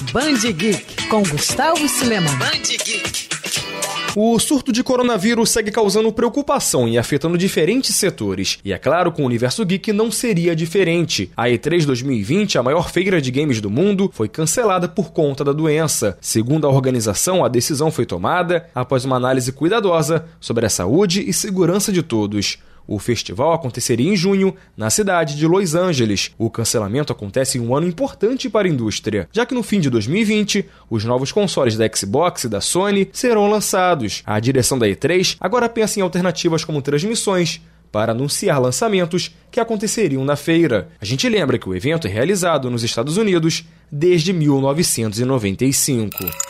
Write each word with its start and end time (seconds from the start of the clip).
Band 0.00 0.50
Geek 0.54 1.08
com 1.08 1.22
Gustavo 1.22 1.86
Cileman. 1.86 2.34
Band 2.38 2.62
Geek. 2.84 3.28
O 4.16 4.38
surto 4.38 4.72
de 4.72 4.82
coronavírus 4.82 5.50
segue 5.50 5.70
causando 5.70 6.10
preocupação 6.10 6.88
e 6.88 6.96
afetando 6.96 7.36
diferentes 7.36 7.94
setores. 7.94 8.58
E 8.64 8.72
é 8.72 8.78
claro, 8.78 9.12
com 9.12 9.22
o 9.22 9.26
universo 9.26 9.64
geek 9.64 9.92
não 9.92 10.10
seria 10.10 10.56
diferente. 10.56 11.30
A 11.36 11.44
E3 11.44 11.84
2020, 11.84 12.56
a 12.56 12.62
maior 12.62 12.90
feira 12.90 13.20
de 13.20 13.30
games 13.30 13.60
do 13.60 13.70
mundo, 13.70 14.10
foi 14.12 14.26
cancelada 14.28 14.88
por 14.88 15.12
conta 15.12 15.44
da 15.44 15.52
doença. 15.52 16.16
Segundo 16.20 16.66
a 16.66 16.70
organização, 16.70 17.44
a 17.44 17.48
decisão 17.48 17.90
foi 17.90 18.06
tomada 18.06 18.68
após 18.74 19.04
uma 19.04 19.16
análise 19.16 19.52
cuidadosa 19.52 20.24
sobre 20.40 20.64
a 20.64 20.70
saúde 20.70 21.22
e 21.28 21.32
segurança 21.32 21.92
de 21.92 22.02
todos. 22.02 22.58
O 22.86 22.98
festival 22.98 23.52
aconteceria 23.52 24.10
em 24.10 24.16
junho, 24.16 24.54
na 24.76 24.90
cidade 24.90 25.36
de 25.36 25.46
Los 25.46 25.74
Angeles. 25.74 26.32
O 26.38 26.50
cancelamento 26.50 27.12
acontece 27.12 27.58
em 27.58 27.60
um 27.60 27.74
ano 27.74 27.86
importante 27.86 28.48
para 28.48 28.66
a 28.66 28.70
indústria, 28.70 29.28
já 29.32 29.46
que 29.46 29.54
no 29.54 29.62
fim 29.62 29.80
de 29.80 29.90
2020, 29.90 30.68
os 30.88 31.04
novos 31.04 31.32
consoles 31.32 31.76
da 31.76 31.88
Xbox 31.92 32.44
e 32.44 32.48
da 32.48 32.60
Sony 32.60 33.08
serão 33.12 33.48
lançados. 33.48 34.22
A 34.26 34.38
direção 34.40 34.78
da 34.78 34.86
E3 34.86 35.36
agora 35.40 35.68
pensa 35.68 35.98
em 35.98 36.02
alternativas 36.02 36.64
como 36.64 36.82
transmissões, 36.82 37.60
para 37.92 38.12
anunciar 38.12 38.60
lançamentos 38.60 39.34
que 39.50 39.60
aconteceriam 39.60 40.24
na 40.24 40.36
feira. 40.36 40.88
A 41.00 41.04
gente 41.04 41.28
lembra 41.28 41.58
que 41.58 41.68
o 41.68 41.74
evento 41.74 42.06
é 42.06 42.10
realizado 42.10 42.70
nos 42.70 42.84
Estados 42.84 43.16
Unidos 43.16 43.64
desde 43.90 44.32
1995. 44.32 46.49